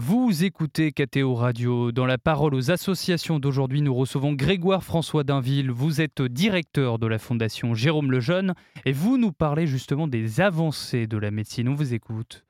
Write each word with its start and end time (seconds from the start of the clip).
Vous 0.00 0.44
écoutez 0.44 0.92
KTO 0.92 1.34
Radio. 1.34 1.90
Dans 1.90 2.06
la 2.06 2.18
parole 2.18 2.54
aux 2.54 2.70
associations 2.70 3.40
d'aujourd'hui, 3.40 3.82
nous 3.82 3.92
recevons 3.92 4.32
Grégoire 4.32 4.84
François 4.84 5.24
Dainville. 5.24 5.72
Vous 5.72 6.00
êtes 6.00 6.22
directeur 6.22 7.00
de 7.00 7.08
la 7.08 7.18
Fondation 7.18 7.74
Jérôme 7.74 8.12
Lejeune 8.12 8.54
et 8.84 8.92
vous 8.92 9.18
nous 9.18 9.32
parlez 9.32 9.66
justement 9.66 10.06
des 10.06 10.40
avancées 10.40 11.08
de 11.08 11.18
la 11.18 11.32
médecine. 11.32 11.68
On 11.68 11.74
vous 11.74 11.94
écoute. 11.94 12.44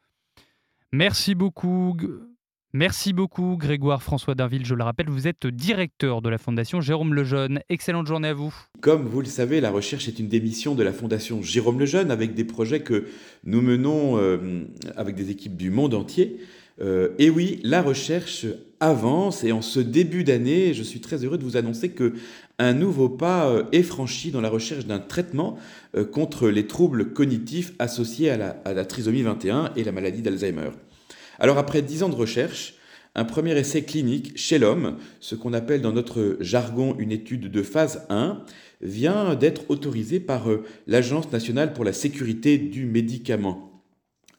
Merci 0.92 1.34
beaucoup. 1.34 1.96
Merci 2.74 3.14
beaucoup 3.14 3.56
Grégoire 3.56 4.02
François 4.02 4.34
Dainville. 4.34 4.66
Je 4.66 4.74
le 4.74 4.84
rappelle, 4.84 5.08
vous 5.08 5.26
êtes 5.26 5.46
directeur 5.46 6.20
de 6.20 6.28
la 6.28 6.36
Fondation 6.36 6.82
Jérôme 6.82 7.14
Lejeune. 7.14 7.60
Excellente 7.70 8.06
journée 8.06 8.28
à 8.28 8.34
vous. 8.34 8.54
Comme 8.82 9.06
vous 9.06 9.20
le 9.20 9.26
savez, 9.26 9.62
la 9.62 9.70
recherche 9.70 10.06
est 10.06 10.18
une 10.18 10.28
des 10.28 10.40
missions 10.40 10.74
de 10.74 10.82
la 10.82 10.92
Fondation 10.92 11.40
Jérôme 11.40 11.80
Lejeune 11.80 12.10
avec 12.10 12.34
des 12.34 12.44
projets 12.44 12.80
que 12.80 13.06
nous 13.44 13.62
menons 13.62 14.18
euh, 14.18 14.66
avec 14.96 15.14
des 15.14 15.30
équipes 15.30 15.56
du 15.56 15.70
monde 15.70 15.94
entier. 15.94 16.40
Euh, 16.80 17.10
et 17.18 17.30
oui, 17.30 17.60
la 17.64 17.82
recherche 17.82 18.46
avance 18.80 19.42
et 19.42 19.52
en 19.52 19.62
ce 19.62 19.80
début 19.80 20.24
d'année, 20.24 20.74
je 20.74 20.82
suis 20.82 21.00
très 21.00 21.24
heureux 21.24 21.38
de 21.38 21.44
vous 21.44 21.56
annoncer 21.56 21.90
que 21.90 22.14
un 22.58 22.72
nouveau 22.72 23.08
pas 23.08 23.48
euh, 23.48 23.64
est 23.72 23.82
franchi 23.82 24.30
dans 24.30 24.40
la 24.40 24.48
recherche 24.48 24.86
d'un 24.86 25.00
traitement 25.00 25.56
euh, 25.96 26.04
contre 26.04 26.48
les 26.48 26.66
troubles 26.66 27.12
cognitifs 27.12 27.72
associés 27.78 28.30
à 28.30 28.36
la, 28.36 28.84
trisomie 28.84 29.22
21 29.22 29.72
et 29.76 29.84
la 29.84 29.92
maladie 29.92 30.22
d'Alzheimer. 30.22 30.70
Alors 31.40 31.58
après 31.58 31.82
dix 31.82 32.02
ans 32.02 32.08
de 32.08 32.14
recherche, 32.14 32.74
un 33.14 33.24
premier 33.24 33.58
essai 33.58 33.82
clinique 33.82 34.36
chez 34.36 34.58
l'homme, 34.58 34.96
ce 35.18 35.34
qu'on 35.34 35.52
appelle 35.52 35.82
dans 35.82 35.92
notre 35.92 36.36
jargon 36.40 36.94
une 36.98 37.10
étude 37.10 37.50
de 37.50 37.62
phase 37.62 38.06
1, 38.10 38.42
vient 38.80 39.34
d'être 39.34 39.68
autorisé 39.70 40.20
par 40.20 40.46
l'Agence 40.86 41.32
nationale 41.32 41.72
pour 41.72 41.84
la 41.84 41.92
sécurité 41.92 42.58
du 42.58 42.86
médicament. 42.86 43.67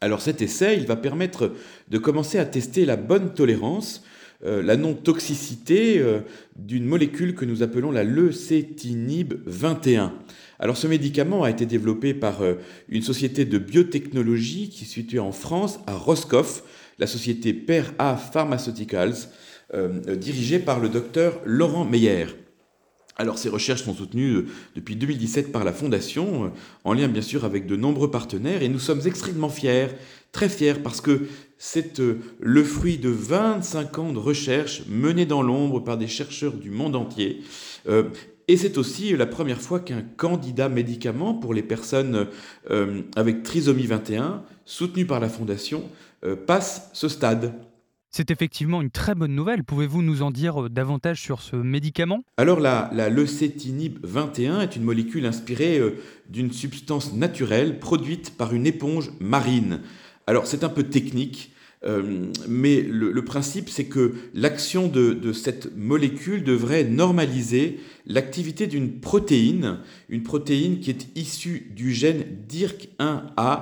Alors 0.01 0.21
cet 0.21 0.41
essai, 0.41 0.77
il 0.77 0.85
va 0.85 0.95
permettre 0.95 1.53
de 1.89 1.97
commencer 1.97 2.37
à 2.37 2.45
tester 2.45 2.85
la 2.85 2.95
bonne 2.95 3.33
tolérance, 3.33 4.03
euh, 4.45 4.63
la 4.63 4.77
non-toxicité 4.77 5.99
euh, 5.99 6.21
d'une 6.55 6.85
molécule 6.85 7.35
que 7.35 7.43
nous 7.43 7.61
appelons 7.63 7.91
la 7.91 8.05
leucétinib 8.05 9.33
21. 9.45 10.13
Alors 10.59 10.77
ce 10.77 10.87
médicament 10.87 11.43
a 11.43 11.49
été 11.49 11.65
développé 11.65 12.13
par 12.13 12.41
euh, 12.41 12.53
une 12.87 13.01
société 13.01 13.43
de 13.43 13.57
biotechnologie 13.57 14.69
qui 14.69 14.85
est 14.85 14.87
située 14.87 15.19
en 15.19 15.33
France, 15.33 15.81
à 15.87 15.95
Roscoff, 15.95 16.63
la 16.99 17.07
société 17.07 17.53
PER-A 17.53 18.17
Pharmaceuticals, 18.17 19.15
dirigée 20.17 20.57
par 20.57 20.79
le 20.79 20.89
docteur 20.89 21.39
Laurent 21.45 21.85
Meyer. 21.85 22.25
Alors 23.19 23.37
ces 23.37 23.49
recherches 23.49 23.83
sont 23.83 23.93
soutenues 23.93 24.31
euh, 24.31 24.45
depuis 24.75 24.95
2017 24.95 25.51
par 25.51 25.65
la 25.65 25.73
Fondation, 25.73 26.45
euh, 26.45 26.47
en 26.85 26.93
lien 26.93 27.09
bien 27.09 27.21
sûr 27.21 27.43
avec 27.43 27.67
de 27.67 27.75
nombreux 27.75 28.09
partenaires, 28.09 28.63
et 28.63 28.69
nous 28.69 28.79
sommes 28.79 29.01
extrêmement 29.05 29.49
fiers, 29.49 29.89
très 30.31 30.47
fiers, 30.47 30.75
parce 30.81 31.01
que 31.01 31.23
c'est 31.57 31.99
euh, 31.99 32.19
le 32.39 32.63
fruit 32.63 32.97
de 32.97 33.09
25 33.09 33.99
ans 33.99 34.13
de 34.13 34.17
recherche 34.17 34.83
menée 34.87 35.25
dans 35.25 35.41
l'ombre 35.41 35.81
par 35.81 35.97
des 35.97 36.07
chercheurs 36.07 36.53
du 36.53 36.71
monde 36.71 36.95
entier. 36.95 37.43
Et 38.47 38.57
c'est 38.57 38.77
aussi 38.77 39.15
la 39.15 39.25
première 39.25 39.61
fois 39.61 39.79
qu'un 39.79 40.01
candidat 40.01 40.69
médicament 40.69 41.33
pour 41.33 41.53
les 41.53 41.61
personnes 41.61 42.27
avec 43.15 43.43
trisomie 43.43 43.85
21, 43.85 44.43
soutenu 44.65 45.05
par 45.05 45.19
la 45.19 45.29
Fondation, 45.29 45.83
passe 46.47 46.89
ce 46.93 47.07
stade. 47.07 47.53
C'est 48.11 48.31
effectivement 48.31 48.81
une 48.81 48.89
très 48.89 49.13
bonne 49.13 49.35
nouvelle. 49.35 49.63
Pouvez-vous 49.63 50.01
nous 50.01 50.23
en 50.23 50.31
dire 50.31 50.63
euh, 50.63 50.69
davantage 50.69 51.21
sur 51.21 51.41
ce 51.41 51.55
médicament? 51.55 52.23
Alors 52.37 52.59
la, 52.59 52.89
la 52.93 53.09
leucétinib 53.09 53.99
21 54.03 54.61
est 54.61 54.75
une 54.75 54.83
molécule 54.83 55.25
inspirée 55.27 55.77
euh, 55.77 56.01
d'une 56.27 56.51
substance 56.51 57.13
naturelle 57.13 57.79
produite 57.79 58.35
par 58.35 58.53
une 58.53 58.65
éponge 58.65 59.11
marine. 59.19 59.81
Alors 60.25 60.47
c'est 60.47 60.63
un 60.63 60.69
peu 60.69 60.83
technique, 60.83 61.51
euh, 61.85 62.25
mais 62.47 62.81
le, 62.81 63.23
principe 63.23 63.69
c'est 63.69 63.85
que 63.85 64.13
l'action 64.33 64.87
de, 64.87 65.13
de, 65.13 65.31
cette 65.31 65.77
molécule 65.77 66.43
devrait 66.43 66.83
normaliser 66.83 67.79
l'activité 68.05 68.67
d'une 68.67 68.99
protéine, 68.99 69.77
une 70.09 70.23
protéine 70.23 70.81
qui 70.81 70.89
est 70.89 71.07
issue 71.15 71.71
du 71.73 71.93
gène 71.93 72.25
DIRC1A 72.49 73.29
euh, 73.39 73.55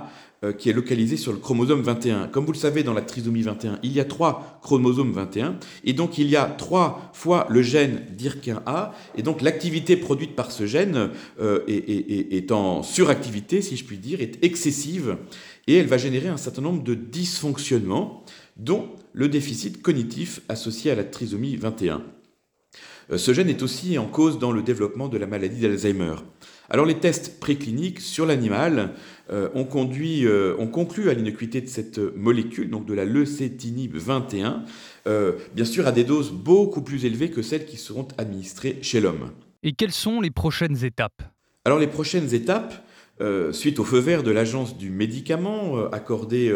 qui 0.58 0.70
est 0.70 0.74
localisé 0.74 1.18
sur 1.18 1.32
le 1.32 1.40
chromosome 1.40 1.82
21. 1.82 2.28
Comme 2.28 2.46
vous 2.46 2.52
le 2.52 2.58
savez, 2.58 2.84
dans 2.84 2.94
la 2.94 3.02
trisomie 3.02 3.42
21, 3.42 3.80
il 3.84 3.92
y 3.92 4.00
a 4.00 4.06
trois 4.06 4.60
chromosomes 4.62 5.12
21, 5.12 5.58
et 5.84 5.94
donc 5.94 6.18
il 6.18 6.30
y 6.30 6.36
a 6.36 6.46
trois 6.46 7.10
fois 7.14 7.48
le 7.50 7.62
gène 7.62 8.02
DIRC1A, 8.18 8.92
et 9.16 9.24
donc 9.24 9.42
l'activité 9.42 9.98
produite 9.98 10.36
par 10.36 10.52
ce 10.52 10.66
gène 10.66 11.10
euh, 11.40 11.62
est, 11.68 12.52
en 12.52 12.84
suractivité, 12.84 13.62
si 13.62 13.78
je 13.78 13.86
puis 13.86 13.98
dire, 13.98 14.22
est 14.22 14.44
excessive, 14.44 15.18
et 15.68 15.76
elle 15.76 15.88
va 15.88 15.98
générer 15.98 16.28
un 16.28 16.38
certain 16.38 16.62
nombre 16.62 16.84
de 16.84 16.94
dysfonctionnements, 16.94 18.24
dont 18.58 18.90
le 19.14 19.30
déficit 19.30 19.82
cognitif 19.82 20.42
associé 20.50 20.92
à 20.92 20.96
la 20.96 21.04
trisomie 21.04 21.56
21. 21.56 22.04
Euh, 23.12 23.18
ce 23.18 23.34
gène 23.34 23.50
est 23.50 23.62
aussi 23.62 23.98
en 23.98 24.06
cause 24.06 24.40
dans 24.40 24.52
le 24.52 24.62
développement 24.62 25.08
de 25.08 25.18
la 25.18 25.28
maladie 25.28 25.62
d'Alzheimer. 25.62 26.16
Alors 26.70 26.86
les 26.86 27.00
tests 27.00 27.40
précliniques 27.40 28.02
sur 28.02 28.26
l'animal 28.26 28.92
euh, 29.32 29.50
ont, 29.56 29.64
conduit, 29.64 30.26
euh, 30.26 30.56
ont 30.60 30.68
conclu 30.68 31.10
à 31.10 31.14
l'innocuité 31.14 31.62
de 31.62 31.68
cette 31.68 31.98
molécule, 31.98 32.70
donc 32.70 32.86
de 32.86 32.94
la 32.94 33.06
leucétinib 33.06 33.96
21, 33.96 34.64
bien 35.56 35.66
sûr 35.66 35.88
à 35.88 35.94
des 35.94 36.04
doses 36.04 36.32
beaucoup 36.32 36.82
plus 36.82 37.06
élevées 37.06 37.32
que 37.32 37.42
celles 37.42 37.66
qui 37.66 37.78
seront 37.78 38.08
administrées 38.18 38.78
chez 38.82 39.00
l'homme. 39.00 39.32
Et 39.64 39.72
quelles 39.72 39.94
sont 39.94 40.20
les 40.20 40.32
prochaines 40.32 40.84
étapes? 40.84 41.24
Alors 41.64 41.80
les 41.80 41.88
prochaines 41.88 42.34
étapes, 42.34 42.84
suite 43.52 43.80
au 43.80 43.86
feu 43.86 44.00
vert 44.00 44.22
de 44.22 44.32
l'agence 44.32 44.78
du 44.78 44.90
médicament 44.90 45.86
accordé 45.92 46.54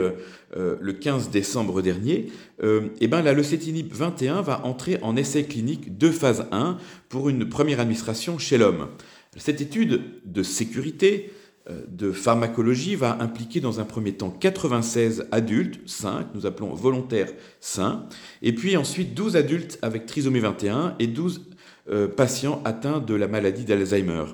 le 0.54 0.92
15 0.92 1.30
décembre 1.30 1.82
dernier, 1.82 2.28
eh 2.62 3.08
ben, 3.08 3.22
la 3.22 3.32
leucétinib 3.32 3.94
21 3.94 4.42
va 4.42 4.66
entrer 4.66 4.98
en 5.02 5.16
essai 5.16 5.46
clinique 5.46 5.98
de 5.98 6.10
phase 6.10 6.48
1 6.52 6.78
pour 7.08 7.30
une 7.30 7.48
première 7.48 7.80
administration 7.80 8.38
chez 8.38 8.58
l'homme. 8.58 8.90
Cette 9.38 9.62
étude 9.62 10.02
de 10.26 10.44
sécurité, 10.44 11.32
euh, 11.70 11.86
de 11.88 12.12
pharmacologie, 12.12 12.96
va 12.96 13.18
impliquer 13.22 13.62
dans 13.62 13.80
un 13.80 13.86
premier 13.86 14.12
temps 14.12 14.30
96 14.30 15.30
adultes 15.32 15.80
sains, 15.88 16.30
nous 16.36 16.46
appelons 16.46 16.74
volontaires 16.74 17.32
sains, 17.62 18.10
et 18.42 18.54
puis 18.54 18.76
ensuite 18.76 19.14
12 19.14 19.38
adultes 19.38 19.80
avec 19.82 20.06
trisomie 20.06 20.42
21 20.42 20.96
et 21.00 21.08
12 21.08 21.50
euh, 21.90 22.10
patients 22.10 22.62
atteints 22.66 23.00
de 23.00 23.16
la 23.16 23.30
maladie 23.30 23.64
d'Alzheimer. 23.64 24.26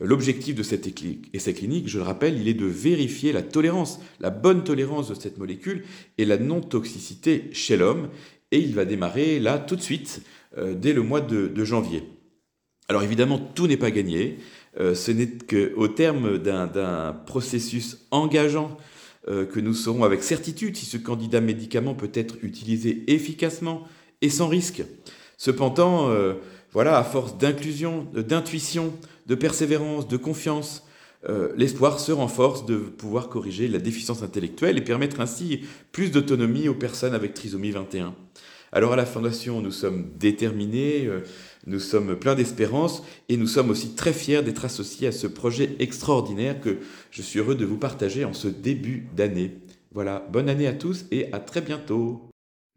L'objectif 0.00 0.56
de 0.56 0.64
cet 0.64 0.88
essai 1.32 1.54
clinique, 1.54 1.88
je 1.88 1.98
le 1.98 2.04
rappelle, 2.04 2.36
il 2.36 2.48
est 2.48 2.54
de 2.54 2.66
vérifier 2.66 3.32
la 3.32 3.42
tolérance, 3.42 4.00
la 4.18 4.30
bonne 4.30 4.64
tolérance 4.64 5.10
de 5.10 5.14
cette 5.14 5.38
molécule 5.38 5.84
et 6.18 6.24
la 6.24 6.38
non-toxicité 6.38 7.50
chez 7.52 7.76
l'homme. 7.76 8.08
Et 8.50 8.58
il 8.58 8.74
va 8.74 8.84
démarrer 8.84 9.38
là 9.38 9.60
tout 9.60 9.76
de 9.76 9.80
suite, 9.80 10.22
euh, 10.58 10.74
dès 10.74 10.92
le 10.92 11.02
mois 11.02 11.20
de 11.20 11.64
janvier. 11.64 12.02
Alors 12.88 13.02
évidemment, 13.02 13.38
tout 13.38 13.66
n'est 13.66 13.76
pas 13.76 13.90
gagné. 13.90 14.38
Euh, 14.78 14.94
ce 14.94 15.10
n'est 15.10 15.28
qu'au 15.28 15.88
terme 15.88 16.38
d'un 16.38 17.12
processus 17.26 17.98
engageant 18.10 18.76
euh, 19.28 19.46
que 19.46 19.60
nous 19.60 19.72
saurons 19.72 20.04
avec 20.04 20.22
certitude 20.22 20.76
si 20.76 20.84
ce 20.84 20.96
candidat 20.96 21.40
médicament 21.40 21.94
peut 21.94 22.10
être 22.12 22.36
utilisé 22.42 23.04
efficacement 23.06 23.84
et 24.20 24.28
sans 24.28 24.48
risque. 24.48 24.82
Cependant, 25.38 26.10
euh, 26.10 26.34
voilà, 26.72 26.98
à 26.98 27.04
force 27.04 27.38
d'inclusion, 27.38 28.06
d'intuition, 28.12 28.92
de 29.26 29.34
persévérance, 29.34 30.08
de 30.08 30.16
confiance, 30.16 30.82
l'espoir 31.56 32.00
se 32.00 32.12
renforce 32.12 32.66
de 32.66 32.76
pouvoir 32.76 33.30
corriger 33.30 33.66
la 33.66 33.78
déficience 33.78 34.22
intellectuelle 34.22 34.76
et 34.76 34.82
permettre 34.82 35.20
ainsi 35.20 35.62
plus 35.90 36.10
d'autonomie 36.10 36.68
aux 36.68 36.74
personnes 36.74 37.14
avec 37.14 37.32
trisomie 37.32 37.70
21. 37.70 38.14
Alors 38.72 38.92
à 38.92 38.96
la 38.96 39.06
Fondation, 39.06 39.62
nous 39.62 39.70
sommes 39.70 40.10
déterminés, 40.18 41.08
nous 41.66 41.80
sommes 41.80 42.16
pleins 42.16 42.34
d'espérance 42.34 43.02
et 43.28 43.36
nous 43.36 43.46
sommes 43.46 43.70
aussi 43.70 43.94
très 43.94 44.12
fiers 44.12 44.42
d'être 44.42 44.64
associés 44.64 45.08
à 45.08 45.12
ce 45.12 45.26
projet 45.26 45.76
extraordinaire 45.78 46.60
que 46.60 46.78
je 47.10 47.22
suis 47.22 47.38
heureux 47.38 47.54
de 47.54 47.64
vous 47.64 47.78
partager 47.78 48.24
en 48.24 48.32
ce 48.32 48.48
début 48.48 49.08
d'année. 49.16 49.58
Voilà, 49.92 50.26
bonne 50.30 50.48
année 50.48 50.66
à 50.66 50.74
tous 50.74 51.06
et 51.10 51.32
à 51.32 51.38
très 51.38 51.60
bientôt. 51.60 52.28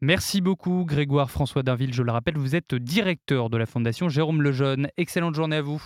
Merci 0.02 0.42
beaucoup 0.42 0.86
Grégoire 0.86 1.32
François 1.32 1.64
Darville, 1.64 1.94
je 1.94 2.04
le 2.04 2.12
rappelle, 2.12 2.38
vous 2.38 2.56
êtes 2.56 2.76
directeur 2.76 3.50
de 3.50 3.58
la 3.58 3.66
Fondation 3.66 4.10
Jérôme 4.10 4.44
Lejeune. 4.44 4.90
Excellente 4.96 5.34
journée 5.34 5.56
à 5.56 5.62
vous. 5.62 5.82